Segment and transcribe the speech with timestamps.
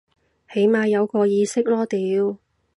[0.51, 2.39] 起碼有個意識囉屌